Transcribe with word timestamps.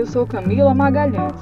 Eu 0.00 0.06
sou 0.06 0.26
Camila 0.26 0.72
Magalhães. 0.72 1.34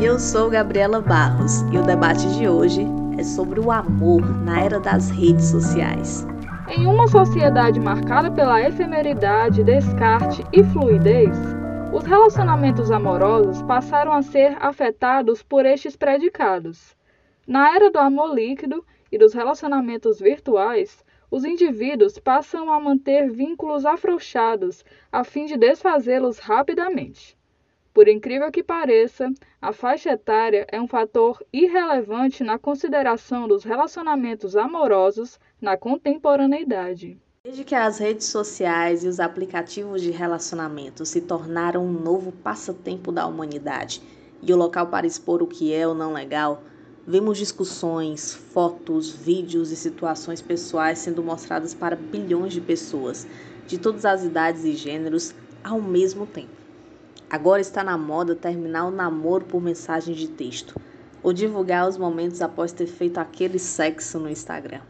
E 0.00 0.04
eu 0.04 0.16
sou 0.16 0.48
Gabriela 0.48 1.00
Barros. 1.00 1.62
E 1.72 1.76
o 1.76 1.82
debate 1.82 2.24
de 2.36 2.48
hoje 2.48 2.86
é 3.18 3.24
sobre 3.24 3.58
o 3.58 3.72
amor 3.72 4.20
na 4.44 4.60
era 4.60 4.78
das 4.78 5.10
redes 5.10 5.46
sociais. 5.46 6.24
Em 6.68 6.86
uma 6.86 7.08
sociedade 7.08 7.80
marcada 7.80 8.30
pela 8.30 8.62
efemeridade, 8.62 9.64
descarte 9.64 10.46
e 10.52 10.62
fluidez, 10.62 11.36
os 11.92 12.04
relacionamentos 12.04 12.92
amorosos 12.92 13.60
passaram 13.62 14.12
a 14.12 14.22
ser 14.22 14.56
afetados 14.60 15.42
por 15.42 15.66
estes 15.66 15.96
predicados. 15.96 16.94
Na 17.44 17.74
era 17.74 17.90
do 17.90 17.98
amor 17.98 18.32
líquido 18.32 18.84
e 19.10 19.18
dos 19.18 19.34
relacionamentos 19.34 20.20
virtuais, 20.20 21.04
os 21.28 21.44
indivíduos 21.44 22.20
passam 22.20 22.72
a 22.72 22.78
manter 22.78 23.28
vínculos 23.32 23.84
afrouxados 23.84 24.84
a 25.10 25.24
fim 25.24 25.46
de 25.46 25.56
desfazê-los 25.56 26.38
rapidamente. 26.38 27.36
Por 27.94 28.08
incrível 28.08 28.50
que 28.50 28.60
pareça, 28.60 29.32
a 29.62 29.72
faixa 29.72 30.10
etária 30.10 30.66
é 30.72 30.80
um 30.80 30.88
fator 30.88 31.40
irrelevante 31.52 32.42
na 32.42 32.58
consideração 32.58 33.46
dos 33.46 33.62
relacionamentos 33.62 34.56
amorosos 34.56 35.38
na 35.60 35.76
contemporaneidade. 35.76 37.16
Desde 37.44 37.62
que 37.62 37.74
as 37.76 37.98
redes 37.98 38.26
sociais 38.26 39.04
e 39.04 39.08
os 39.08 39.20
aplicativos 39.20 40.02
de 40.02 40.10
relacionamento 40.10 41.06
se 41.06 41.20
tornaram 41.20 41.86
um 41.86 41.92
novo 41.92 42.32
passatempo 42.32 43.12
da 43.12 43.28
humanidade 43.28 44.02
e 44.42 44.52
o 44.52 44.56
local 44.56 44.88
para 44.88 45.06
expor 45.06 45.40
o 45.40 45.46
que 45.46 45.72
é 45.72 45.86
ou 45.86 45.94
não 45.94 46.12
legal, 46.12 46.64
Vemos 47.06 47.36
discussões, 47.36 48.32
fotos, 48.32 49.10
vídeos 49.10 49.70
e 49.70 49.76
situações 49.76 50.40
pessoais 50.40 50.98
sendo 50.98 51.22
mostradas 51.22 51.74
para 51.74 51.94
bilhões 51.94 52.54
de 52.54 52.62
pessoas, 52.62 53.26
de 53.66 53.76
todas 53.76 54.06
as 54.06 54.24
idades 54.24 54.64
e 54.64 54.72
gêneros, 54.72 55.34
ao 55.62 55.82
mesmo 55.82 56.26
tempo. 56.26 56.63
Agora 57.28 57.60
está 57.60 57.82
na 57.82 57.98
moda 57.98 58.36
terminar 58.36 58.86
o 58.86 58.90
namoro 58.90 59.44
por 59.44 59.60
mensagem 59.60 60.14
de 60.14 60.28
texto, 60.28 60.74
ou 61.22 61.32
divulgar 61.32 61.88
os 61.88 61.98
momentos 61.98 62.40
após 62.40 62.72
ter 62.72 62.86
feito 62.86 63.18
aquele 63.18 63.58
sexo 63.58 64.18
no 64.18 64.30
Instagram. 64.30 64.80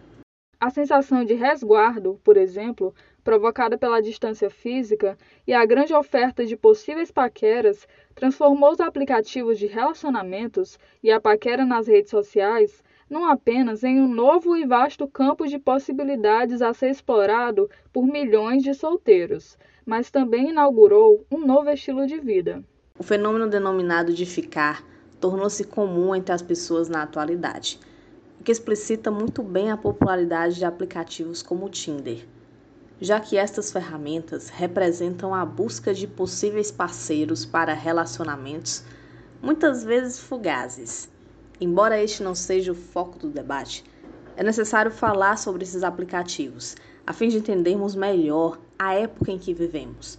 A 0.60 0.70
sensação 0.70 1.24
de 1.24 1.34
resguardo, 1.34 2.20
por 2.22 2.36
exemplo, 2.36 2.94
provocada 3.22 3.78
pela 3.78 4.02
distância 4.02 4.50
física 4.50 5.16
e 5.46 5.52
a 5.52 5.64
grande 5.64 5.94
oferta 5.94 6.44
de 6.44 6.56
possíveis 6.56 7.10
paqueras, 7.10 7.88
transformou 8.14 8.72
os 8.72 8.80
aplicativos 8.80 9.58
de 9.58 9.66
relacionamentos 9.66 10.78
e 11.02 11.10
a 11.10 11.20
paquera 11.20 11.64
nas 11.64 11.86
redes 11.86 12.10
sociais 12.10 12.83
não 13.08 13.26
apenas 13.26 13.82
em 13.84 14.00
um 14.00 14.08
novo 14.08 14.56
e 14.56 14.66
vasto 14.66 15.06
campo 15.06 15.46
de 15.46 15.58
possibilidades 15.58 16.62
a 16.62 16.72
ser 16.72 16.90
explorado 16.90 17.70
por 17.92 18.06
milhões 18.06 18.62
de 18.62 18.74
solteiros, 18.74 19.58
mas 19.84 20.10
também 20.10 20.50
inaugurou 20.50 21.24
um 21.30 21.38
novo 21.38 21.70
estilo 21.70 22.06
de 22.06 22.18
vida. 22.18 22.62
O 22.98 23.02
fenômeno 23.02 23.48
denominado 23.48 24.12
de 24.12 24.24
ficar 24.24 24.84
tornou-se 25.20 25.64
comum 25.64 26.14
entre 26.14 26.32
as 26.32 26.42
pessoas 26.42 26.88
na 26.88 27.02
atualidade 27.02 27.78
que 28.44 28.52
explicita 28.52 29.10
muito 29.10 29.42
bem 29.42 29.70
a 29.70 29.76
popularidade 29.76 30.56
de 30.56 30.66
aplicativos 30.66 31.42
como 31.42 31.64
o 31.64 31.70
Tinder, 31.70 32.26
já 33.00 33.18
que 33.18 33.38
estas 33.38 33.72
ferramentas 33.72 34.50
representam 34.50 35.34
a 35.34 35.46
busca 35.46 35.94
de 35.94 36.06
possíveis 36.06 36.70
parceiros 36.70 37.46
para 37.46 37.72
relacionamentos, 37.72 38.84
muitas 39.40 39.82
vezes 39.82 40.20
fugazes. 40.20 41.08
Embora 41.64 41.98
este 41.98 42.22
não 42.22 42.34
seja 42.34 42.72
o 42.72 42.74
foco 42.74 43.18
do 43.18 43.30
debate, 43.30 43.82
é 44.36 44.44
necessário 44.44 44.90
falar 44.90 45.38
sobre 45.38 45.62
esses 45.62 45.82
aplicativos, 45.82 46.76
a 47.06 47.12
fim 47.14 47.28
de 47.28 47.38
entendermos 47.38 47.94
melhor 47.94 48.60
a 48.78 48.92
época 48.92 49.32
em 49.32 49.38
que 49.38 49.54
vivemos, 49.54 50.18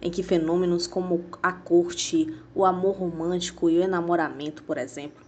em 0.00 0.10
que 0.10 0.22
fenômenos 0.22 0.86
como 0.86 1.22
a 1.42 1.52
corte, 1.52 2.34
o 2.54 2.64
amor 2.64 2.96
romântico 2.96 3.68
e 3.68 3.78
o 3.78 3.82
enamoramento, 3.82 4.62
por 4.62 4.78
exemplo, 4.78 5.22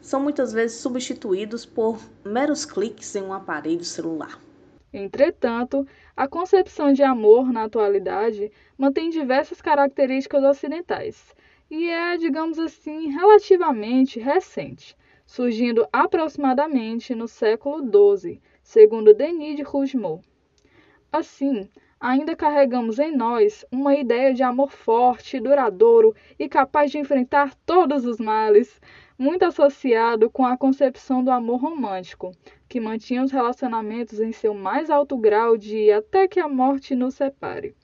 são 0.00 0.18
muitas 0.20 0.52
vezes 0.52 0.80
substituídos 0.80 1.64
por 1.64 2.00
meros 2.24 2.64
cliques 2.64 3.14
em 3.14 3.22
um 3.22 3.32
aparelho 3.32 3.84
celular. 3.84 4.40
Entretanto, 4.92 5.86
a 6.16 6.26
concepção 6.26 6.92
de 6.92 7.04
amor 7.04 7.52
na 7.52 7.62
atualidade 7.62 8.50
mantém 8.76 9.10
diversas 9.10 9.62
características 9.62 10.42
ocidentais 10.42 11.35
e 11.70 11.88
é, 11.88 12.16
digamos 12.16 12.58
assim, 12.58 13.08
relativamente 13.08 14.20
recente, 14.20 14.96
surgindo 15.24 15.86
aproximadamente 15.92 17.14
no 17.14 17.26
século 17.26 17.82
XII, 17.82 18.40
segundo 18.62 19.12
Denis 19.12 19.56
de 19.56 19.62
Rougemont. 19.62 20.24
Assim, 21.10 21.68
ainda 21.98 22.36
carregamos 22.36 22.98
em 22.98 23.16
nós 23.16 23.64
uma 23.72 23.94
ideia 23.94 24.32
de 24.32 24.42
amor 24.42 24.70
forte, 24.70 25.40
duradouro 25.40 26.14
e 26.38 26.48
capaz 26.48 26.90
de 26.90 26.98
enfrentar 26.98 27.54
todos 27.66 28.04
os 28.04 28.18
males, 28.18 28.80
muito 29.18 29.44
associado 29.44 30.30
com 30.30 30.44
a 30.44 30.56
concepção 30.56 31.24
do 31.24 31.30
amor 31.30 31.60
romântico, 31.60 32.32
que 32.68 32.78
mantinha 32.78 33.24
os 33.24 33.32
relacionamentos 33.32 34.20
em 34.20 34.30
seu 34.30 34.54
mais 34.54 34.90
alto 34.90 35.16
grau 35.16 35.56
de 35.56 35.90
até 35.90 36.28
que 36.28 36.38
a 36.38 36.48
morte 36.48 36.94
nos 36.94 37.14
separe, 37.14 37.74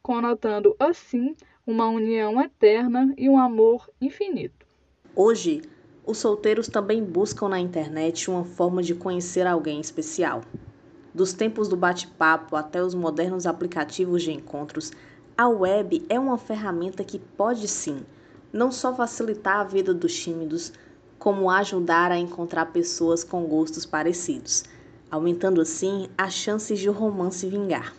conotando 0.00 0.76
assim 0.78 1.34
uma 1.66 1.88
união 1.88 2.40
eterna 2.40 3.12
e 3.18 3.28
um 3.28 3.36
amor 3.36 3.90
infinito. 4.00 4.64
Hoje, 5.16 5.62
os 6.06 6.18
solteiros 6.18 6.68
também 6.68 7.02
buscam 7.02 7.48
na 7.48 7.58
internet 7.58 8.30
uma 8.30 8.44
forma 8.44 8.84
de 8.84 8.94
conhecer 8.94 9.44
alguém 9.48 9.80
especial. 9.80 10.42
Dos 11.12 11.32
tempos 11.32 11.66
do 11.66 11.76
bate-papo 11.76 12.54
até 12.54 12.80
os 12.80 12.94
modernos 12.94 13.46
aplicativos 13.46 14.22
de 14.22 14.30
encontros, 14.30 14.92
a 15.36 15.48
web 15.48 16.06
é 16.08 16.20
uma 16.20 16.38
ferramenta 16.38 17.02
que 17.02 17.18
pode 17.18 17.66
sim 17.66 18.06
não 18.52 18.70
só 18.70 18.94
facilitar 18.94 19.56
a 19.56 19.64
vida 19.64 19.92
dos 19.92 20.14
tímidos, 20.16 20.72
como 21.18 21.50
ajudar 21.50 22.12
a 22.12 22.18
encontrar 22.18 22.66
pessoas 22.66 23.24
com 23.24 23.42
gostos 23.44 23.84
parecidos, 23.84 24.62
aumentando 25.10 25.60
assim 25.60 26.08
as 26.16 26.32
chances 26.32 26.78
de 26.78 26.88
o 26.88 26.92
romance 26.92 27.48
vingar. 27.48 27.92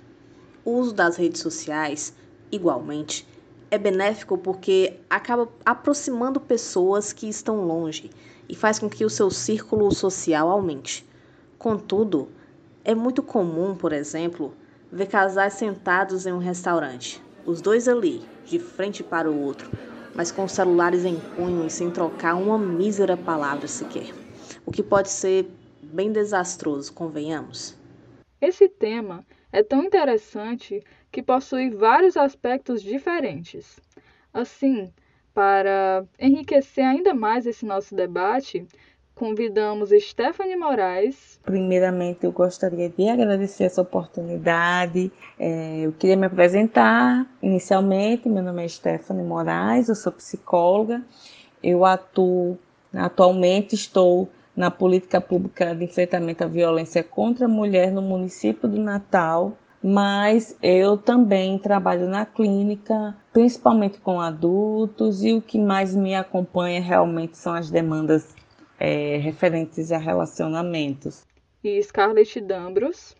O 0.63 0.71
uso 0.71 0.93
das 0.93 1.17
redes 1.17 1.41
sociais, 1.41 2.13
igualmente, 2.49 3.27
é 3.69 3.77
benéfico 3.77 4.37
porque 4.37 4.93
acaba 5.09 5.49
aproximando 5.65 6.39
pessoas 6.39 7.11
que 7.11 7.27
estão 7.27 7.65
longe 7.65 8.09
e 8.47 8.55
faz 8.55 8.79
com 8.79 8.89
que 8.89 9.03
o 9.03 9.09
seu 9.09 9.29
círculo 9.29 9.91
social 9.91 10.49
aumente. 10.49 11.05
Contudo, 11.57 12.29
é 12.83 12.95
muito 12.95 13.21
comum, 13.21 13.75
por 13.75 13.91
exemplo, 13.91 14.53
ver 14.91 15.07
casais 15.07 15.53
sentados 15.53 16.25
em 16.25 16.31
um 16.31 16.37
restaurante, 16.37 17.21
os 17.45 17.61
dois 17.61 17.87
ali, 17.87 18.21
de 18.45 18.59
frente 18.59 19.03
para 19.03 19.29
o 19.29 19.41
outro, 19.41 19.69
mas 20.15 20.31
com 20.31 20.47
celulares 20.47 21.03
em 21.03 21.19
punho 21.35 21.65
e 21.65 21.69
sem 21.69 21.91
trocar 21.91 22.35
uma 22.35 22.57
mísera 22.57 23.17
palavra 23.17 23.67
sequer. 23.67 24.13
O 24.65 24.71
que 24.71 24.81
pode 24.81 25.09
ser 25.09 25.49
bem 25.81 26.11
desastroso, 26.11 26.93
convenhamos. 26.93 27.75
Esse 28.39 28.69
tema 28.69 29.25
é 29.51 29.63
tão 29.63 29.83
interessante 29.83 30.83
que 31.11 31.21
possui 31.21 31.69
vários 31.69 32.17
aspectos 32.17 32.81
diferentes. 32.81 33.79
Assim, 34.33 34.91
para 35.33 36.05
enriquecer 36.19 36.85
ainda 36.85 37.13
mais 37.13 37.45
esse 37.45 37.65
nosso 37.65 37.95
debate, 37.95 38.67
convidamos 39.17 39.89
Stephanie 39.89 40.55
Moraes. 40.55 41.39
Primeiramente, 41.43 42.23
eu 42.23 42.31
gostaria 42.31 42.89
de 42.89 43.09
agradecer 43.09 43.65
essa 43.65 43.81
oportunidade. 43.81 45.11
É, 45.39 45.81
eu 45.81 45.91
queria 45.91 46.15
me 46.15 46.27
apresentar. 46.27 47.27
Inicialmente, 47.41 48.29
meu 48.29 48.43
nome 48.43 48.63
é 48.63 48.67
Stephanie 48.67 49.25
Moraes, 49.25 49.89
eu 49.89 49.95
sou 49.95 50.11
psicóloga. 50.11 51.03
Eu 51.63 51.83
atuo, 51.83 52.57
atualmente 52.93 53.73
estou 53.73 54.29
na 54.55 54.71
política 54.71 55.21
pública 55.21 55.75
de 55.75 55.85
enfrentamento 55.85 56.43
à 56.43 56.47
violência 56.47 57.03
contra 57.03 57.45
a 57.45 57.49
mulher 57.49 57.91
no 57.91 58.01
município 58.01 58.67
do 58.67 58.81
Natal, 58.81 59.55
mas 59.83 60.57
eu 60.61 60.97
também 60.97 61.57
trabalho 61.59 62.07
na 62.07 62.25
clínica, 62.25 63.15
principalmente 63.31 63.99
com 63.99 64.19
adultos, 64.19 65.23
e 65.23 65.33
o 65.33 65.41
que 65.41 65.59
mais 65.59 65.95
me 65.95 66.15
acompanha 66.15 66.81
realmente 66.81 67.37
são 67.37 67.53
as 67.53 67.69
demandas 67.69 68.35
é, 68.79 69.17
referentes 69.17 69.91
a 69.91 69.97
relacionamentos. 69.97 71.25
E 71.63 71.81
Scarlett 71.81 72.39
Dambros. 72.41 73.15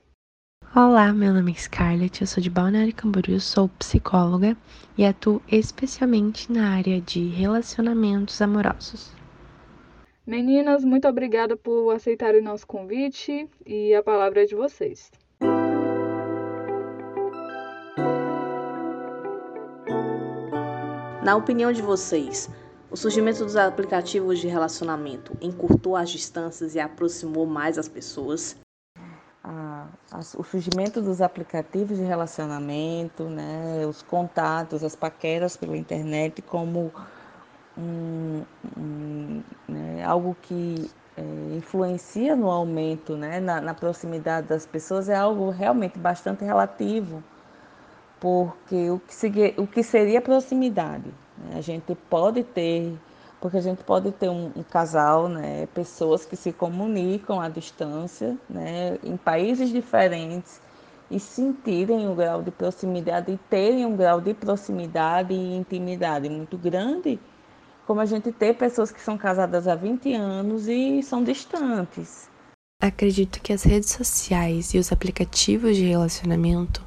Olá, 0.75 1.13
meu 1.13 1.33
nome 1.33 1.51
é 1.51 1.55
Scarlett, 1.55 2.21
eu 2.21 2.27
sou 2.27 2.43
de 2.43 2.49
Balneário 2.49 2.93
Camboriú, 2.93 3.39
sou 3.39 3.69
psicóloga 3.69 4.55
e 4.97 5.05
atuo 5.05 5.41
especialmente 5.49 6.51
na 6.51 6.75
área 6.75 6.99
de 6.99 7.27
relacionamentos 7.29 8.41
amorosos. 8.41 9.15
Meninas, 10.25 10.83
muito 10.83 11.07
obrigada 11.07 11.55
por 11.55 11.91
aceitarem 11.91 12.41
o 12.41 12.43
nosso 12.43 12.67
convite 12.67 13.49
e 13.65 13.93
a 13.93 14.03
palavra 14.03 14.43
é 14.43 14.45
de 14.45 14.55
vocês. 14.55 15.09
Na 21.27 21.35
opinião 21.35 21.73
de 21.73 21.81
vocês, 21.81 22.49
o 22.89 22.95
surgimento 22.95 23.43
dos 23.43 23.57
aplicativos 23.57 24.39
de 24.39 24.47
relacionamento 24.47 25.35
encurtou 25.41 25.93
as 25.93 26.09
distâncias 26.09 26.73
e 26.73 26.79
aproximou 26.79 27.45
mais 27.45 27.77
as 27.77 27.89
pessoas. 27.89 28.55
A, 29.43 29.87
o 30.37 30.43
surgimento 30.45 31.01
dos 31.01 31.21
aplicativos 31.21 31.97
de 31.97 32.03
relacionamento, 32.05 33.25
né, 33.25 33.85
os 33.85 34.01
contatos, 34.01 34.85
as 34.85 34.95
paqueras 34.95 35.57
pela 35.57 35.75
internet 35.75 36.41
como 36.41 36.93
um, 37.77 38.45
um, 38.77 39.43
né, 39.67 40.05
algo 40.05 40.33
que 40.41 40.89
é, 41.17 41.57
influencia 41.57 42.37
no 42.37 42.49
aumento, 42.49 43.17
né, 43.17 43.41
na, 43.41 43.59
na, 43.59 43.73
proximidade 43.73 44.47
das 44.47 44.65
pessoas, 44.65 45.09
é 45.09 45.15
algo 45.17 45.49
realmente 45.49 45.99
bastante 45.99 46.45
relativo, 46.45 47.21
porque 48.19 48.89
o 48.89 48.99
que, 48.99 49.53
o 49.57 49.67
que 49.67 49.83
seria 49.83 50.21
proximidade? 50.21 51.13
Né? 51.37 51.57
A 51.57 51.61
gente 51.61 51.95
pode 52.09 52.43
ter, 52.43 52.97
porque 53.39 53.57
a 53.57 53.61
gente 53.61 53.83
pode 53.83 54.11
ter 54.11 54.29
um, 54.29 54.51
um, 54.55 54.63
casal, 54.63 55.27
né, 55.27 55.67
pessoas 55.73 56.25
que 56.25 56.35
se 56.35 56.51
comunicam 56.51 57.39
à 57.39 57.49
distância, 57.49 58.37
né, 58.49 58.97
em 59.03 59.17
países 59.17 59.69
diferentes, 59.69 60.61
e 61.09 61.19
sentirem 61.19 62.07
um 62.07 62.15
grau 62.15 62.41
de 62.41 62.51
proximidade 62.51 63.31
e 63.31 63.37
terem 63.49 63.85
um 63.85 63.95
grau 63.95 64.19
de 64.19 64.33
proximidade 64.33 65.33
e 65.33 65.55
intimidade 65.55 66.29
muito 66.29 66.57
grande 66.57 67.19
como 67.87 68.01
a 68.01 68.05
gente 68.05 68.33
tem 68.33 68.53
pessoas 68.53 68.91
que 68.91 69.01
são 69.01 69.17
casadas 69.17 69.65
há 69.65 69.73
20 69.73 70.13
anos 70.13 70.67
e 70.67 71.01
são 71.01 71.23
distantes. 71.23 72.29
Acredito 72.83 73.41
que 73.41 73.53
as 73.53 73.63
redes 73.63 73.91
sociais 73.91 74.73
e 74.73 74.77
os 74.77 74.91
aplicativos 74.91 75.77
de 75.77 75.85
relacionamento 75.85 76.85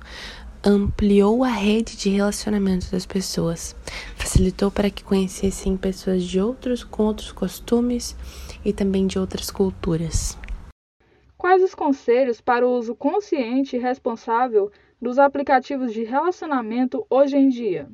ampliou 0.64 1.42
a 1.42 1.48
rede 1.48 1.96
de 1.96 2.10
relacionamento 2.10 2.90
das 2.90 3.06
pessoas, 3.06 3.74
facilitou 4.16 4.70
para 4.70 4.90
que 4.90 5.02
conhecessem 5.02 5.76
pessoas 5.76 6.22
de 6.22 6.38
outros 6.38 6.84
com 6.84 7.04
outros 7.04 7.32
costumes 7.32 8.14
e 8.64 8.72
também 8.72 9.06
de 9.06 9.18
outras 9.18 9.50
culturas. 9.50 10.36
Quais 11.38 11.62
os 11.62 11.74
conselhos 11.74 12.40
para 12.40 12.66
o 12.66 12.76
uso 12.76 12.94
consciente 12.94 13.76
e 13.76 13.78
responsável 13.78 14.70
dos 15.00 15.18
aplicativos 15.18 15.94
de 15.94 16.04
relacionamento 16.04 17.06
hoje 17.08 17.36
em 17.36 17.48
dia? 17.48 17.88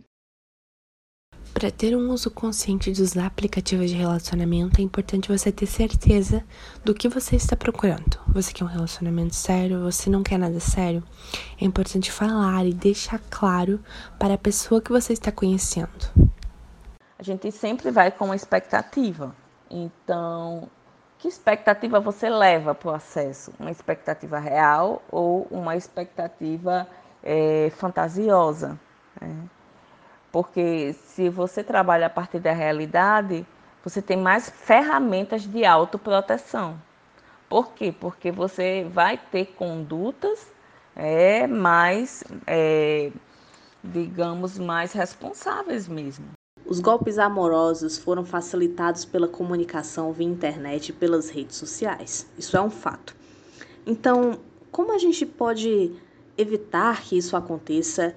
Para 1.59 1.71
ter 1.71 1.97
um 1.97 2.11
uso 2.11 2.31
consciente 2.31 2.91
dos 2.91 3.17
aplicativos 3.17 3.89
de 3.89 3.97
relacionamento, 3.97 4.79
é 4.79 4.85
importante 4.85 5.33
você 5.33 5.51
ter 5.51 5.65
certeza 5.65 6.45
do 6.85 6.93
que 6.93 7.09
você 7.09 7.35
está 7.35 7.57
procurando. 7.57 8.21
Você 8.29 8.53
quer 8.53 8.63
um 8.63 8.67
relacionamento 8.67 9.35
sério? 9.35 9.81
Você 9.85 10.11
não 10.11 10.23
quer 10.23 10.39
nada 10.39 10.61
sério? 10.61 11.03
É 11.59 11.65
importante 11.65 12.13
falar 12.13 12.67
e 12.67 12.75
deixar 12.75 13.19
claro 13.31 13.81
para 14.19 14.35
a 14.35 14.39
pessoa 14.39 14.83
que 14.83 14.93
você 14.93 15.15
está 15.15 15.33
conhecendo. 15.33 15.89
A 17.19 17.23
gente 17.23 17.51
sempre 17.51 17.91
vai 17.91 18.11
com 18.11 18.27
uma 18.27 18.37
expectativa. 18.37 19.35
Então, 19.71 20.69
que 21.19 21.27
expectativa 21.27 21.99
você 21.99 22.29
leva 22.29 22.75
para 22.75 22.91
o 22.91 22.95
acesso? 22.95 23.51
Uma 23.59 23.71
expectativa 23.71 24.39
real 24.39 25.03
ou 25.11 25.47
uma 25.51 25.75
expectativa 25.75 26.87
é, 27.23 27.73
fantasiosa? 27.79 28.79
Né? 29.19 29.49
Porque 30.37 30.95
se 31.07 31.31
você 31.31 31.65
trabalha 31.65 32.09
a 32.09 32.11
partir 32.11 32.41
da 32.41 32.53
realidade, 32.53 33.47
você 33.83 34.03
tem 34.03 34.19
mais 34.19 34.51
ferramentas 34.51 35.47
de 35.47 35.65
autoproteção. 35.65 36.79
Por 37.49 37.73
quê? 37.73 37.91
Porque 37.99 38.31
você 38.31 38.85
vai 38.85 39.17
ter 39.17 39.47
condutas 39.57 40.53
é, 40.95 41.47
mais, 41.47 42.23
é, 42.47 43.11
digamos, 43.83 44.59
mais 44.59 44.93
responsáveis 44.93 45.89
mesmo. 45.89 46.27
Os 46.67 46.81
golpes 46.81 47.19
amorosos 47.19 47.97
foram 47.97 48.23
facilitados 48.23 49.07
pela 49.07 49.27
comunicação 49.27 50.13
via 50.13 50.27
internet 50.27 50.91
e 50.91 50.93
pelas 50.93 51.31
redes 51.31 51.57
sociais. 51.57 52.31
Isso 52.37 52.59
é 52.59 52.61
um 52.61 52.69
fato. 52.69 53.17
Então, 53.87 54.39
como 54.71 54.93
a 54.93 54.99
gente 54.99 55.25
pode 55.25 55.95
evitar 56.37 57.01
que 57.01 57.17
isso 57.17 57.35
aconteça 57.39 58.15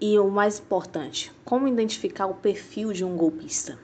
e 0.00 0.18
o 0.18 0.28
mais 0.28 0.60
importante, 0.60 1.32
como 1.44 1.66
identificar 1.66 2.26
o 2.26 2.34
perfil 2.34 2.92
de 2.92 3.04
um 3.04 3.16
golpista? 3.16 3.78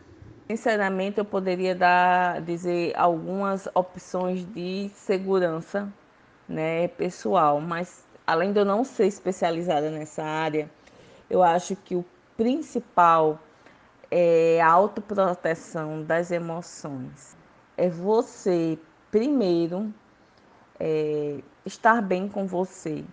Sinceramente, 0.47 1.19
eu 1.19 1.25
poderia 1.25 1.75
dar, 1.75 2.41
dizer 2.43 2.93
algumas 2.97 3.67
opções 3.75 4.45
de 4.53 4.91
segurança 4.95 5.93
né, 6.49 6.89
pessoal, 6.89 7.61
mas 7.61 8.05
além 8.27 8.53
de 8.53 8.61
eu 8.61 8.65
não 8.65 8.85
ser 8.85 9.07
especializada 9.07 9.91
nessa 9.91 10.23
área, 10.23 10.71
eu 11.29 11.43
acho 11.43 11.75
que 11.75 11.97
o 11.97 12.05
principal 12.37 13.41
é 14.11 14.61
a 14.61 14.71
autoproteção 14.71 16.03
das 16.03 16.31
emoções. 16.31 17.37
É 17.77 17.89
você, 17.89 18.79
primeiro, 19.11 19.93
é, 20.79 21.41
estar 21.65 22.01
bem 22.01 22.29
com 22.29 22.47
você. 22.47 23.05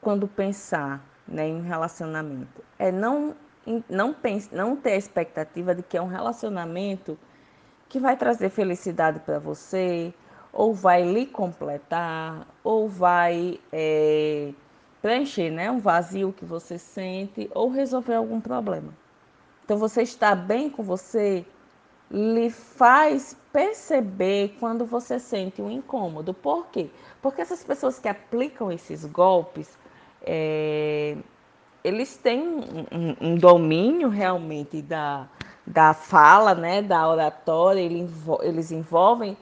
Quando 0.00 0.26
pensar 0.26 1.00
né, 1.26 1.48
em 1.48 1.62
relacionamento. 1.62 2.62
É 2.78 2.90
não, 2.92 3.34
não, 3.88 4.12
pense, 4.12 4.54
não 4.54 4.76
ter 4.76 4.92
a 4.92 4.96
expectativa 4.96 5.74
de 5.74 5.82
que 5.82 5.96
é 5.96 6.02
um 6.02 6.06
relacionamento 6.06 7.18
que 7.88 7.98
vai 7.98 8.16
trazer 8.16 8.50
felicidade 8.50 9.20
para 9.20 9.38
você, 9.38 10.12
ou 10.52 10.72
vai 10.72 11.02
lhe 11.02 11.26
completar, 11.26 12.46
ou 12.64 12.88
vai 12.88 13.60
é, 13.72 14.52
preencher 15.02 15.50
né, 15.50 15.70
um 15.70 15.78
vazio 15.78 16.32
que 16.32 16.44
você 16.44 16.78
sente, 16.78 17.50
ou 17.54 17.70
resolver 17.70 18.14
algum 18.14 18.40
problema. 18.40 18.92
Então, 19.64 19.76
você 19.76 20.02
estar 20.02 20.34
bem 20.34 20.70
com 20.70 20.82
você 20.82 21.44
lhe 22.10 22.50
faz 22.50 23.36
perceber 23.52 24.56
quando 24.60 24.86
você 24.86 25.18
sente 25.18 25.60
um 25.60 25.70
incômodo. 25.70 26.32
Por 26.32 26.66
quê? 26.68 26.88
Porque 27.20 27.40
essas 27.40 27.64
pessoas 27.64 27.98
que 27.98 28.08
aplicam 28.08 28.70
esses 28.70 29.04
golpes, 29.04 29.76
é, 30.26 31.16
eles 31.84 32.16
têm 32.16 32.42
um, 32.42 32.86
um, 32.92 33.16
um, 33.20 33.34
domínio 33.36 34.08
realmente 34.08 34.82
da, 34.82 35.28
da 35.64 35.94
fala, 35.94 36.52
né, 36.54 36.82
da 36.82 37.08
oratória, 37.08 37.80
eles, 37.80 38.10
eles 38.42 38.72
envolvem, 38.72 39.36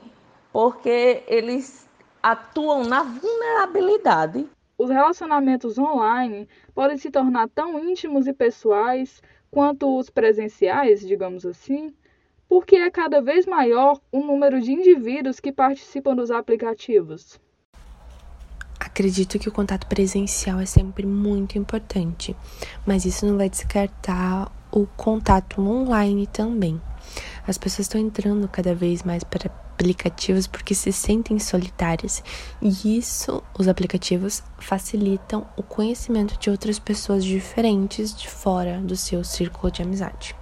porque 0.53 1.23
eles 1.27 1.89
atuam 2.23 2.85
na 2.85 3.03
vulnerabilidade. 3.03 4.47
Os 4.77 4.91
relacionamentos 4.91 5.79
online 5.79 6.47
podem 6.75 6.99
se 6.99 7.11
tornar 7.11 7.49
tão 7.49 7.79
íntimos 7.79 8.27
e 8.27 8.33
pessoais 8.33 9.23
quanto 9.51 9.97
os 9.97 10.11
presenciais, 10.11 11.01
digamos 11.01 11.47
assim, 11.47 11.95
porque 12.49 12.77
é 12.77 12.91
cada 12.91 13.23
vez 13.23 13.47
maior 13.47 14.01
o 14.13 14.21
número 14.21 14.61
de 14.61 14.73
indivíduos 14.73 15.41
que 15.41 15.53
participam 15.53 16.15
dos 16.15 16.31
aplicativos. 16.31 17.41
Acredito 18.95 19.41
que 19.41 19.49
o 19.49 19.53
contato 19.53 19.89
presencial 19.89 20.61
é 20.61 20.67
sempre 20.67 21.05
muito 21.05 21.59
importante, 21.59 22.37
mas 22.87 23.05
isso 23.05 23.27
não 23.27 23.37
vai 23.37 23.51
descartar 23.51 24.53
o 24.71 24.87
contato 24.87 25.61
online 25.61 26.29
também. 26.29 26.81
As 27.45 27.59
pessoas 27.59 27.89
estão 27.89 28.01
entrando 28.01 28.47
cada 28.47 28.73
vez 28.73 29.03
mais 29.03 29.25
para 29.25 29.51
aplicativos 29.73 30.47
porque 30.47 30.77
se 30.77 30.93
sentem 30.93 31.41
solitárias, 31.41 32.23
e 32.63 32.97
isso, 32.97 33.43
os 33.59 33.67
aplicativos 33.67 34.45
facilitam 34.61 35.45
o 35.57 35.63
conhecimento 35.65 36.39
de 36.39 36.49
outras 36.49 36.79
pessoas 36.79 37.25
diferentes 37.25 38.15
de 38.15 38.31
fora 38.31 38.79
do 38.79 38.95
seu 38.95 39.25
círculo 39.25 39.73
de 39.73 39.83
amizade. 39.83 40.37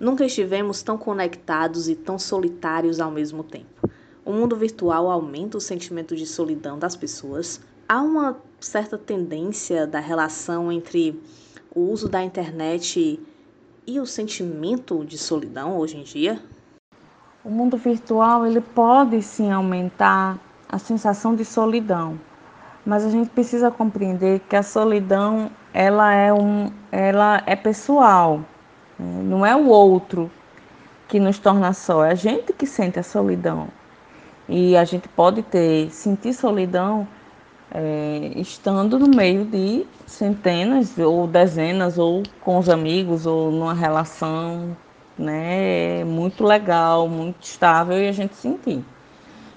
Nunca 0.00 0.24
estivemos 0.24 0.82
tão 0.82 0.98
conectados 0.98 1.88
e 1.88 1.94
tão 1.94 2.18
solitários 2.18 2.98
ao 2.98 3.12
mesmo 3.12 3.44
tempo. 3.44 3.79
O 4.30 4.32
mundo 4.32 4.54
virtual 4.54 5.10
aumenta 5.10 5.58
o 5.58 5.60
sentimento 5.60 6.14
de 6.14 6.24
solidão 6.24 6.78
das 6.78 6.94
pessoas. 6.94 7.60
Há 7.88 8.00
uma 8.00 8.36
certa 8.60 8.96
tendência 8.96 9.88
da 9.88 9.98
relação 9.98 10.70
entre 10.70 11.20
o 11.74 11.80
uso 11.80 12.08
da 12.08 12.22
internet 12.22 13.18
e 13.84 13.98
o 13.98 14.06
sentimento 14.06 15.04
de 15.04 15.18
solidão 15.18 15.76
hoje 15.76 15.96
em 15.96 16.04
dia? 16.04 16.40
O 17.44 17.50
mundo 17.50 17.76
virtual 17.76 18.46
ele 18.46 18.60
pode 18.60 19.20
sim 19.20 19.50
aumentar 19.50 20.38
a 20.68 20.78
sensação 20.78 21.34
de 21.34 21.44
solidão, 21.44 22.16
mas 22.86 23.04
a 23.04 23.10
gente 23.10 23.30
precisa 23.30 23.68
compreender 23.68 24.38
que 24.48 24.54
a 24.54 24.62
solidão 24.62 25.50
ela 25.74 26.14
é 26.14 26.32
um, 26.32 26.70
ela 26.92 27.42
é 27.46 27.56
pessoal, 27.56 28.44
né? 28.96 29.22
não 29.24 29.44
é 29.44 29.56
o 29.56 29.66
outro 29.66 30.30
que 31.08 31.18
nos 31.18 31.40
torna 31.40 31.72
só, 31.72 32.04
é 32.04 32.12
a 32.12 32.14
gente 32.14 32.52
que 32.52 32.64
sente 32.64 32.96
a 32.96 33.02
solidão. 33.02 33.79
E 34.52 34.76
a 34.76 34.84
gente 34.84 35.06
pode 35.08 35.42
ter, 35.42 35.88
sentir 35.92 36.34
solidão 36.34 37.06
é, 37.72 38.32
estando 38.34 38.98
no 38.98 39.06
meio 39.06 39.44
de 39.44 39.86
centenas 40.04 40.98
ou 40.98 41.28
dezenas, 41.28 41.98
ou 41.98 42.24
com 42.40 42.58
os 42.58 42.68
amigos, 42.68 43.26
ou 43.26 43.52
numa 43.52 43.72
relação 43.72 44.76
né, 45.16 46.02
muito 46.04 46.42
legal, 46.42 47.06
muito 47.06 47.44
estável 47.44 47.96
e 48.02 48.08
a 48.08 48.12
gente 48.12 48.34
sentir. 48.34 48.84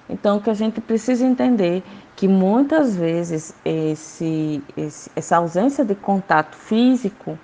Então, 0.08 0.38
que 0.38 0.48
a 0.48 0.54
gente 0.54 0.80
precisa 0.80 1.26
entender 1.26 1.82
que 2.14 2.28
muitas 2.28 2.94
vezes 2.94 3.52
esse, 3.64 4.62
esse, 4.76 5.10
essa 5.16 5.38
ausência 5.38 5.84
de 5.84 5.96
contato 5.96 6.54
físico, 6.54 7.36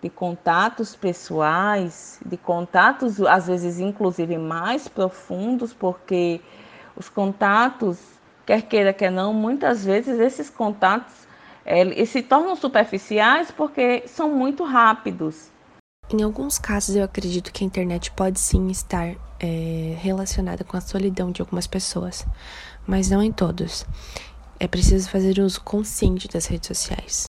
de 0.00 0.08
contatos 0.08 0.94
pessoais, 0.94 2.20
de 2.24 2.36
contatos 2.36 3.20
às 3.22 3.48
vezes 3.48 3.80
inclusive 3.80 4.38
mais 4.38 4.86
profundos, 4.86 5.74
porque 5.74 6.40
os 6.96 7.08
contatos 7.08 7.98
quer 8.46 8.62
queira, 8.62 8.92
quer 8.92 9.10
não, 9.10 9.34
muitas 9.34 9.84
vezes 9.84 10.18
esses 10.20 10.48
contatos 10.48 11.26
é, 11.64 12.04
se 12.04 12.22
tornam 12.22 12.54
superficiais 12.54 13.50
porque 13.50 14.04
são 14.06 14.32
muito 14.32 14.62
rápidos. 14.62 15.50
Em 16.08 16.22
alguns 16.22 16.56
casos, 16.56 16.94
eu 16.94 17.02
acredito 17.02 17.52
que 17.52 17.64
a 17.64 17.66
internet 17.66 18.12
pode 18.12 18.38
sim 18.38 18.68
estar 18.68 19.16
é, 19.40 19.96
relacionada 19.98 20.62
com 20.62 20.76
a 20.76 20.80
solidão 20.80 21.32
de 21.32 21.42
algumas 21.42 21.66
pessoas, 21.66 22.24
mas 22.86 23.10
não 23.10 23.20
em 23.20 23.32
todos. 23.32 23.84
É 24.60 24.68
preciso 24.68 25.10
fazer 25.10 25.40
uso 25.40 25.60
consciente 25.62 26.28
das 26.28 26.46
redes 26.46 26.68
sociais. 26.68 27.24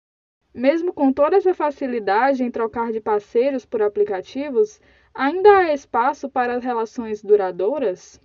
Mesmo 0.53 0.91
com 0.91 1.13
toda 1.13 1.37
essa 1.37 1.53
facilidade 1.53 2.43
em 2.43 2.49
trocar 2.49 2.91
de 2.91 2.99
parceiros 2.99 3.65
por 3.65 3.83
aplicativos, 3.83 4.79
ainda 5.13 5.49
há 5.49 5.73
espaço 5.73 6.27
para 6.27 6.55
as 6.55 6.63
relações 6.63 7.21
duradouras? 7.21 8.19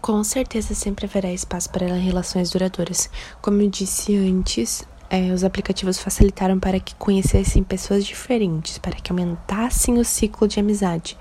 Com 0.00 0.22
certeza 0.22 0.74
sempre 0.74 1.06
haverá 1.06 1.32
espaço 1.32 1.70
para 1.70 1.86
relações 1.94 2.50
duradouras. 2.50 3.10
Como 3.42 3.60
eu 3.60 3.68
disse 3.68 4.16
antes, 4.16 4.86
é, 5.10 5.32
os 5.32 5.44
aplicativos 5.44 5.98
facilitaram 5.98 6.58
para 6.58 6.78
que 6.80 6.94
conhecessem 6.94 7.62
pessoas 7.62 8.04
diferentes, 8.04 8.78
para 8.78 8.96
que 8.96 9.10
aumentassem 9.10 9.98
o 9.98 10.04
ciclo 10.04 10.46
de 10.46 10.60
amizade. 10.60 11.18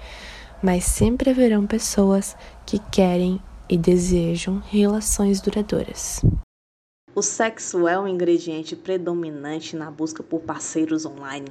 Mas 0.62 0.84
sempre 0.86 1.30
haverão 1.30 1.66
pessoas 1.66 2.36
que 2.66 2.80
querem 2.92 3.42
e 3.70 3.78
desejam 3.78 4.62
relações 4.70 5.42
duradouras. 5.42 6.22
O 7.16 7.22
sexo 7.22 7.88
é 7.88 7.98
um 7.98 8.08
ingrediente 8.08 8.76
predominante 8.76 9.76
na 9.76 9.90
busca 9.90 10.22
por 10.22 10.42
parceiros 10.42 11.06
online. 11.06 11.48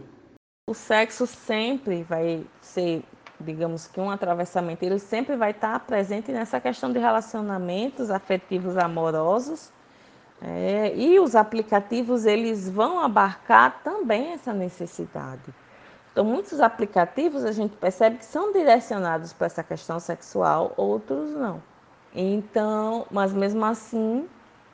O 0.69 0.75
sexo 0.75 1.26
sempre 1.26 2.02
vai 2.02 2.45
ser, 2.61 3.02
digamos 3.45 3.87
que 3.87 4.01
um 4.01 4.11
atravessamento, 4.11 4.85
ele 4.85 4.99
sempre 4.99 5.37
vai 5.37 5.51
estar 5.51 5.79
presente 5.81 6.33
nessa 6.33 6.61
questão 6.61 6.93
de 6.93 6.99
relacionamentos 6.99 8.11
afetivos 8.11 8.77
amorosos 8.77 9.71
é, 10.43 10.93
e 10.97 11.19
os 11.21 11.35
aplicativos 11.35 12.27
eles 12.27 12.69
vão 12.69 13.01
abarcar 13.01 13.81
também 13.83 14.33
essa 14.33 14.53
necessidade. 14.53 15.55
Então, 16.13 16.25
muitos 16.25 16.61
aplicativos 16.61 17.45
a 17.45 17.53
gente 17.53 17.77
percebe 17.77 18.19
que 18.19 18.25
são 18.25 18.53
direcionados 18.53 19.33
para 19.33 19.47
essa 19.47 19.63
questão 19.63 19.99
sexual, 19.99 20.73
outros 20.77 21.31
não. 21.31 21.63
Então, 22.15 23.07
mas 23.11 23.33
mesmo 23.33 23.65
assim, 23.65 24.29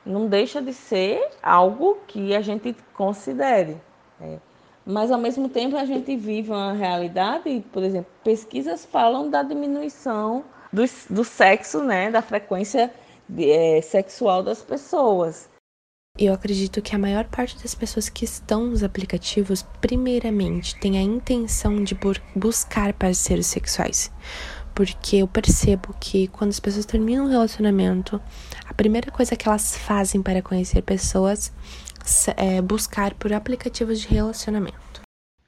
não 0.05 0.27
deixa 0.27 0.61
de 0.61 0.73
ser 0.73 1.29
algo 1.41 1.97
que 2.05 2.35
a 2.35 2.41
gente 2.41 2.75
considere. 2.93 3.81
É. 4.19 4.37
Mas 4.85 5.11
ao 5.11 5.19
mesmo 5.19 5.47
tempo 5.47 5.75
a 5.75 5.85
gente 5.85 6.15
vive 6.15 6.49
uma 6.49 6.73
realidade, 6.73 7.63
por 7.71 7.83
exemplo, 7.83 8.11
pesquisas 8.23 8.85
falam 8.85 9.29
da 9.29 9.43
diminuição 9.43 10.43
do, 10.73 10.83
do 11.09 11.23
sexo, 11.23 11.83
né, 11.83 12.09
da 12.09 12.21
frequência 12.21 12.91
de, 13.27 13.49
é, 13.49 13.81
sexual 13.81 14.41
das 14.41 14.61
pessoas. 14.61 15.49
Eu 16.17 16.33
acredito 16.33 16.81
que 16.81 16.93
a 16.93 16.99
maior 16.99 17.25
parte 17.25 17.57
das 17.61 17.73
pessoas 17.73 18.09
que 18.09 18.25
estão 18.25 18.65
nos 18.67 18.83
aplicativos, 18.83 19.65
primeiramente, 19.79 20.77
tem 20.79 20.97
a 20.97 21.01
intenção 21.01 21.83
de 21.83 21.97
buscar 22.35 22.93
parceiros 22.93 23.45
sexuais. 23.45 24.11
Porque 24.75 25.17
eu 25.17 25.27
percebo 25.27 25.95
que 25.99 26.27
quando 26.27 26.49
as 26.49 26.59
pessoas 26.59 26.85
terminam 26.85 27.25
um 27.25 27.29
relacionamento, 27.29 28.21
a 28.67 28.73
primeira 28.73 29.09
coisa 29.09 29.35
que 29.35 29.47
elas 29.47 29.77
fazem 29.77 30.21
para 30.21 30.41
conhecer 30.41 30.81
pessoas 30.81 31.51
é 32.37 32.61
buscar 32.61 33.13
por 33.15 33.33
aplicativos 33.33 34.01
de 34.01 34.07
relacionamento. 34.07 35.01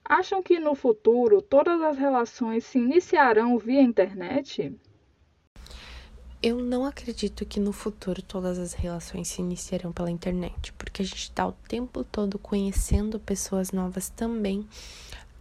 Acham 0.06 0.44
que 0.44 0.60
no 0.60 0.76
futuro 0.76 1.42
todas 1.42 1.82
as 1.82 1.98
relações 1.98 2.66
se 2.66 2.78
iniciarão 2.78 3.58
via 3.58 3.82
internet? 3.82 4.76
Eu 6.42 6.58
não 6.58 6.84
acredito 6.86 7.46
que 7.46 7.60
no 7.60 7.72
futuro 7.72 8.22
todas 8.22 8.60
as 8.60 8.74
relações 8.74 9.30
se 9.30 9.42
iniciarão 9.42 9.94
pela 9.94 10.12
internet, 10.12 10.74
porque 10.74 11.02
a 11.02 11.06
gente 11.06 11.24
está 11.24 11.48
o 11.48 11.54
tempo 11.54 12.04
todo 12.04 12.38
conhecendo 12.38 13.18
pessoas 13.18 13.72
novas 13.72 14.10
também 14.10 14.68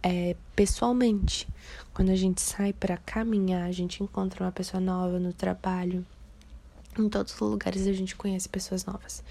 é, 0.01 0.35
pessoalmente. 0.55 1.47
Quando 1.93 2.09
a 2.09 2.15
gente 2.15 2.41
sai 2.41 2.73
para 2.73 2.97
caminhar, 2.97 3.67
a 3.67 3.71
gente 3.71 4.03
encontra 4.03 4.43
uma 4.43 4.51
pessoa 4.51 4.79
nova 4.81 5.17
no 5.17 5.33
trabalho. 5.33 6.05
Em 6.97 7.09
todos 7.09 7.33
os 7.33 7.39
lugares 7.39 7.87
a 7.87 7.93
gente 7.93 8.15
conhece 8.15 8.47
pessoas 8.47 8.85
novas. 8.85 9.23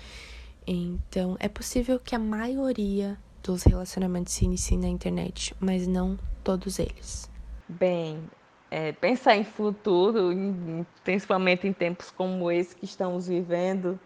Então, 0.66 1.36
é 1.40 1.48
possível 1.48 1.98
que 1.98 2.14
a 2.14 2.18
maioria 2.18 3.18
dos 3.42 3.64
relacionamentos 3.64 4.32
se 4.32 4.44
iniciem 4.44 4.78
na 4.78 4.88
internet, 4.88 5.54
mas 5.58 5.86
não 5.86 6.18
todos 6.44 6.78
eles. 6.78 7.28
Bem, 7.68 8.22
é, 8.70 8.92
pensar 8.92 9.36
em 9.36 9.44
futuro, 9.44 10.30
principalmente 11.04 11.66
em 11.66 11.72
tempos 11.72 12.10
como 12.10 12.50
esse 12.50 12.74
que 12.74 12.84
estamos 12.84 13.26
vivendo, 13.26 13.98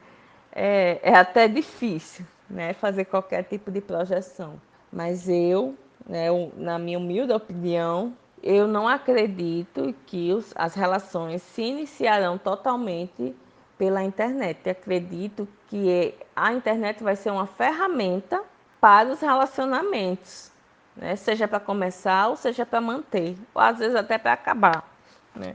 é, 0.52 0.98
é 1.02 1.14
até 1.14 1.46
difícil 1.46 2.26
né, 2.48 2.72
fazer 2.72 3.04
qualquer 3.04 3.44
tipo 3.44 3.70
de 3.70 3.80
projeção. 3.80 4.60
Mas 4.90 5.28
eu, 5.28 5.76
né, 6.08 6.28
na 6.56 6.78
minha 6.78 6.98
humilde 6.98 7.32
opinião, 7.32 8.14
eu 8.42 8.66
não 8.66 8.88
acredito 8.88 9.94
que 10.06 10.32
os, 10.32 10.52
as 10.54 10.74
relações 10.74 11.42
se 11.42 11.62
iniciarão 11.62 12.38
totalmente 12.38 13.34
pela 13.78 14.02
internet. 14.02 14.68
Acredito 14.68 15.46
que 15.68 16.14
a 16.34 16.52
internet 16.52 17.02
vai 17.02 17.16
ser 17.16 17.30
uma 17.30 17.46
ferramenta 17.46 18.42
para 18.80 19.08
os 19.08 19.20
relacionamentos 19.20 20.52
né? 20.96 21.14
seja 21.14 21.46
para 21.46 21.60
começar 21.60 22.28
ou 22.28 22.36
seja 22.36 22.64
para 22.64 22.80
manter, 22.80 23.36
ou 23.54 23.60
às 23.60 23.78
vezes 23.78 23.94
até 23.94 24.16
para 24.18 24.32
acabar. 24.32 24.88
Né? 25.34 25.54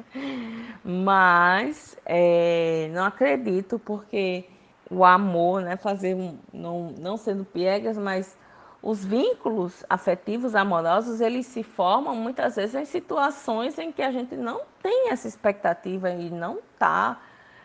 Mas 0.83 1.97
é, 2.05 2.89
não 2.93 3.05
acredito, 3.05 3.79
porque 3.79 4.45
o 4.89 5.03
amor, 5.03 5.61
né, 5.61 5.75
fazer 5.75 6.15
não, 6.53 6.93
não 6.99 7.17
sendo 7.17 7.43
piegas, 7.43 7.97
mas 7.97 8.37
os 8.83 9.03
vínculos 9.03 9.83
afetivos, 9.89 10.53
amorosos, 10.55 11.21
eles 11.21 11.45
se 11.47 11.63
formam 11.63 12.15
muitas 12.15 12.55
vezes 12.55 12.75
em 12.75 12.85
situações 12.85 13.77
em 13.79 13.91
que 13.91 14.01
a 14.01 14.11
gente 14.11 14.35
não 14.35 14.61
tem 14.81 15.09
essa 15.09 15.27
expectativa 15.27 16.09
e 16.09 16.29
não 16.29 16.59
está 16.73 17.19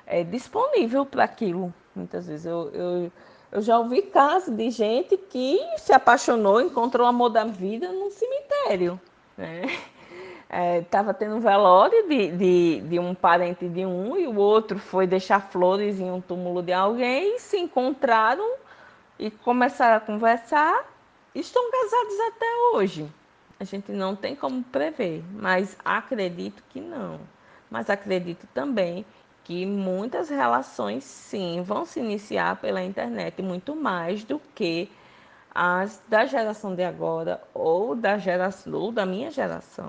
é, 0.06 0.24
disponível 0.24 1.04
para 1.04 1.24
aquilo. 1.24 1.74
Muitas 1.94 2.26
vezes 2.26 2.46
eu, 2.46 2.70
eu 2.72 3.12
eu 3.56 3.62
já 3.62 3.78
ouvi 3.78 4.02
casos 4.02 4.54
de 4.54 4.70
gente 4.70 5.16
que 5.16 5.58
se 5.78 5.92
apaixonou, 5.92 6.60
encontrou 6.60 7.06
o 7.06 7.08
amor 7.08 7.30
da 7.30 7.44
vida 7.44 7.90
num 7.90 8.10
cemitério. 8.10 9.00
Né? 9.36 9.62
Estava 10.80 11.10
é, 11.10 11.14
tendo 11.14 11.36
um 11.36 11.40
velório 11.40 12.08
de, 12.08 12.32
de, 12.32 12.80
de, 12.82 12.98
um 12.98 13.14
parente 13.14 13.68
de 13.68 13.86
um 13.86 14.16
e 14.16 14.26
o 14.26 14.36
outro 14.36 14.78
foi 14.78 15.06
deixar 15.06 15.40
flores 15.40 15.98
em 15.98 16.10
um 16.10 16.20
túmulo 16.20 16.62
de 16.62 16.72
alguém, 16.72 17.38
se 17.38 17.56
encontraram 17.56 18.56
e 19.18 19.30
começaram 19.30 19.96
a 19.96 20.00
conversar. 20.00 20.84
Estão 21.34 21.70
casados 21.70 22.20
até 22.28 22.46
hoje. 22.72 23.06
A 23.58 23.64
gente 23.64 23.90
não 23.90 24.14
tem 24.14 24.36
como 24.36 24.62
prever, 24.64 25.24
mas 25.32 25.76
acredito 25.84 26.62
que 26.68 26.80
não. 26.80 27.20
Mas 27.70 27.88
acredito 27.90 28.46
também 28.52 29.04
que 29.46 29.64
muitas 29.64 30.28
relações 30.28 31.04
sim 31.04 31.62
vão 31.62 31.86
se 31.86 32.00
iniciar 32.00 32.56
pela 32.56 32.82
internet 32.82 33.40
muito 33.40 33.76
mais 33.76 34.24
do 34.24 34.40
que 34.56 34.90
as 35.54 36.02
da 36.08 36.26
geração 36.26 36.74
de 36.74 36.82
agora 36.82 37.40
ou 37.54 37.94
da 37.94 38.18
geração 38.18 38.74
ou 38.74 38.90
da 38.90 39.06
minha 39.06 39.30
geração. 39.30 39.88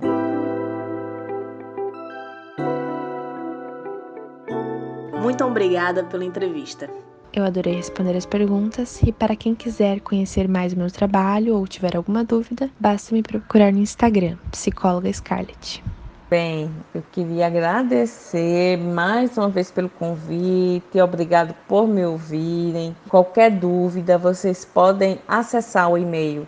Muito 5.20 5.44
obrigada 5.44 6.04
pela 6.04 6.24
entrevista. 6.24 6.88
Eu 7.34 7.44
adorei 7.44 7.74
responder 7.74 8.16
as 8.16 8.28
perguntas 8.28 9.02
e 9.02 9.12
para 9.12 9.36
quem 9.36 9.56
quiser 9.56 10.02
conhecer 10.02 10.48
mais 10.48 10.74
o 10.74 10.78
meu 10.78 10.92
trabalho 10.92 11.58
ou 11.58 11.66
tiver 11.66 11.98
alguma 11.98 12.24
dúvida, 12.24 12.70
basta 12.80 13.14
me 13.14 13.24
procurar 13.24 13.74
no 13.74 13.80
Instagram, 13.80 14.38
psicóloga 14.52 15.12
Scarlett. 15.12 15.84
Bem, 16.30 16.70
eu 16.94 17.02
queria 17.10 17.48
agradecer 17.48 18.78
mais 18.78 19.38
uma 19.38 19.48
vez 19.48 19.72
pelo 19.72 19.88
convite, 19.88 21.00
obrigado 21.00 21.56
por 21.70 21.88
me 21.88 22.06
ouvirem. 22.06 22.94
Qualquer 23.08 23.50
dúvida, 23.50 24.18
vocês 24.18 24.66
podem 24.66 25.22
acessar 25.26 25.90
o 25.90 25.98
e-mail 25.98 26.46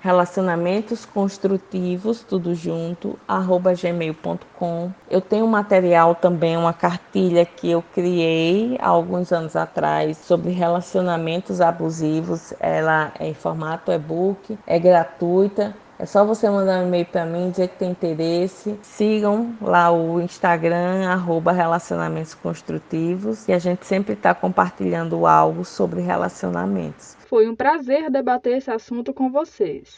relacionamentos 0.00 1.06
construtivos, 1.06 2.24
tudo 2.24 2.56
junto, 2.56 3.16
arroba 3.28 3.72
gmail.com. 3.72 4.90
Eu 5.08 5.20
tenho 5.20 5.44
um 5.44 5.48
material 5.48 6.16
também, 6.16 6.56
uma 6.56 6.72
cartilha 6.72 7.46
que 7.46 7.70
eu 7.70 7.84
criei 7.94 8.76
há 8.80 8.88
alguns 8.88 9.32
anos 9.32 9.54
atrás 9.54 10.18
sobre 10.18 10.50
relacionamentos 10.50 11.60
abusivos. 11.60 12.52
Ela 12.58 13.12
é 13.20 13.28
em 13.28 13.34
formato 13.34 13.92
e-book, 13.92 14.58
é 14.66 14.76
gratuita 14.76 15.72
é 16.04 16.06
só 16.06 16.22
você 16.22 16.50
mandar 16.50 16.84
um 16.84 16.88
e-mail 16.88 17.06
para 17.06 17.24
mim, 17.24 17.48
dizer 17.48 17.68
que 17.68 17.78
tem 17.78 17.92
interesse. 17.92 18.78
Sigam 18.82 19.54
lá 19.58 19.90
o 19.90 20.20
Instagram, 20.20 21.08
arroba 21.08 21.50
Relacionamentos 21.50 22.34
Construtivos, 22.34 23.48
e 23.48 23.54
a 23.54 23.58
gente 23.58 23.86
sempre 23.86 24.12
está 24.12 24.34
compartilhando 24.34 25.26
algo 25.26 25.64
sobre 25.64 26.02
relacionamentos. 26.02 27.16
Foi 27.26 27.48
um 27.48 27.56
prazer 27.56 28.10
debater 28.10 28.58
esse 28.58 28.70
assunto 28.70 29.14
com 29.14 29.30
vocês. 29.30 29.96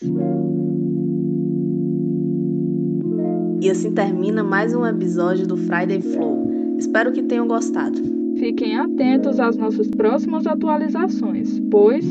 E 3.60 3.68
assim 3.68 3.92
termina 3.92 4.44
mais 4.44 4.76
um 4.76 4.86
episódio 4.86 5.44
do 5.44 5.56
Friday 5.56 6.00
Flow. 6.00 6.76
Espero 6.78 7.10
que 7.10 7.24
tenham 7.24 7.48
gostado. 7.48 7.98
Fiquem 8.38 8.78
atentos 8.78 9.40
às 9.40 9.56
nossas 9.56 9.88
próximas 9.88 10.46
atualizações, 10.46 11.58
pois 11.68 12.04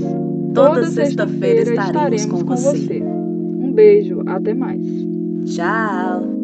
Toda 0.56 0.70
toda 0.70 0.86
sexta-feira 0.88 1.66
sexta-feira 1.66 1.70
estaremos 1.72 2.22
estaremos 2.22 2.26
com 2.26 2.40
com 2.40 2.56
você. 2.56 2.78
você. 2.78 3.05
Beijo, 3.76 4.24
até 4.26 4.54
mais. 4.54 4.82
Tchau! 5.46 6.35